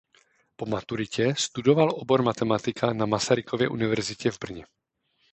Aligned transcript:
Po 0.55 0.65
maturitě 0.65 1.33
studoval 1.37 1.89
obor 1.93 2.21
matematika 2.23 2.93
na 2.93 3.05
Masarykově 3.05 3.69
universitě 3.69 4.31
v 4.31 4.39
Brně. 4.39 4.65